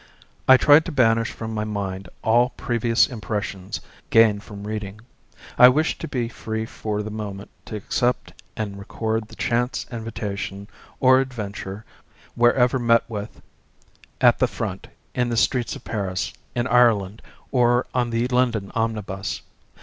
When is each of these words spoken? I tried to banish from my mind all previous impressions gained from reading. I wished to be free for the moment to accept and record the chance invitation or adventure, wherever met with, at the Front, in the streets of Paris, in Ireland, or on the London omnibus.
I 0.47 0.57
tried 0.57 0.83
to 0.85 0.91
banish 0.91 1.29
from 1.29 1.53
my 1.53 1.63
mind 1.63 2.09
all 2.23 2.53
previous 2.57 3.05
impressions 3.07 3.81
gained 4.09 4.41
from 4.41 4.63
reading. 4.65 5.01
I 5.59 5.69
wished 5.69 6.01
to 6.01 6.07
be 6.07 6.27
free 6.27 6.65
for 6.65 7.03
the 7.03 7.11
moment 7.11 7.51
to 7.65 7.75
accept 7.75 8.33
and 8.57 8.79
record 8.79 9.27
the 9.27 9.35
chance 9.35 9.85
invitation 9.91 10.67
or 10.99 11.19
adventure, 11.21 11.85
wherever 12.33 12.79
met 12.79 13.07
with, 13.07 13.43
at 14.19 14.39
the 14.39 14.47
Front, 14.47 14.87
in 15.13 15.29
the 15.29 15.37
streets 15.37 15.75
of 15.75 15.83
Paris, 15.83 16.33
in 16.55 16.65
Ireland, 16.65 17.21
or 17.51 17.85
on 17.93 18.09
the 18.09 18.27
London 18.29 18.71
omnibus. 18.73 19.41